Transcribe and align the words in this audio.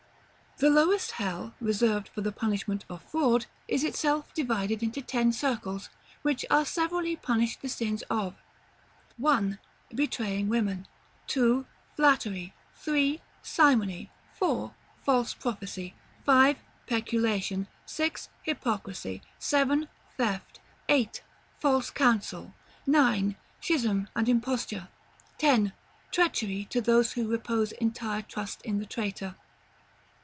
The 0.57 0.69
lowest 0.69 1.13
hell, 1.13 1.55
reserved 1.59 2.09
for 2.09 2.21
the 2.21 2.31
punishment 2.31 2.85
of 2.87 3.01
Fraud, 3.01 3.47
is 3.67 3.83
itself 3.83 4.31
divided 4.31 4.83
into 4.83 5.01
ten 5.01 5.31
circles, 5.33 5.89
wherein 6.21 6.37
are 6.51 6.65
severally 6.65 7.15
punished 7.15 7.63
the 7.63 7.67
sins 7.67 8.03
of, 8.11 8.35
1. 9.17 9.57
Betraying 9.95 10.49
women. 10.49 10.87
2. 11.25 11.65
Flattery. 11.95 12.53
3. 12.75 13.19
Simony. 13.41 14.11
4. 14.35 14.75
False 15.03 15.33
prophecy. 15.33 15.95
5. 16.27 16.57
Peculation. 16.85 17.65
6. 17.87 18.29
Hypocrisy. 18.43 19.23
7. 19.39 19.87
Theft. 20.15 20.59
8. 20.89 21.23
False 21.59 21.89
counsel. 21.89 22.53
9. 22.85 23.35
Schism 23.61 24.09
and 24.15 24.29
Imposture. 24.29 24.89
10. 25.39 25.73
Treachery 26.11 26.65
to 26.69 26.81
those 26.81 27.13
who 27.13 27.27
repose 27.27 27.71
entire 27.71 28.21
trust 28.21 28.61
in 28.61 28.77
the 28.77 28.85
traitor. 28.85 29.33